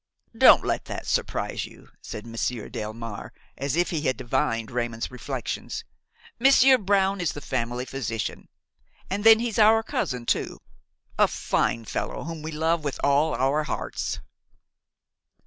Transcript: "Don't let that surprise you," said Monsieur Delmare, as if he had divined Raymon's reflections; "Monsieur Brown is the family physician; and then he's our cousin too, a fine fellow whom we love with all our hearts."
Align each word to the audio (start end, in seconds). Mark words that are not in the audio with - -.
"Don't 0.35 0.65
let 0.65 0.85
that 0.85 1.05
surprise 1.05 1.67
you," 1.67 1.91
said 2.01 2.25
Monsieur 2.25 2.69
Delmare, 2.69 3.29
as 3.55 3.75
if 3.75 3.91
he 3.91 4.01
had 4.01 4.17
divined 4.17 4.71
Raymon's 4.71 5.11
reflections; 5.11 5.83
"Monsieur 6.39 6.79
Brown 6.79 7.21
is 7.21 7.33
the 7.33 7.39
family 7.39 7.85
physician; 7.85 8.47
and 9.11 9.23
then 9.23 9.37
he's 9.37 9.59
our 9.59 9.83
cousin 9.83 10.25
too, 10.25 10.59
a 11.19 11.27
fine 11.27 11.85
fellow 11.85 12.23
whom 12.23 12.41
we 12.41 12.51
love 12.51 12.83
with 12.83 12.99
all 13.03 13.35
our 13.35 13.65
hearts." 13.65 14.19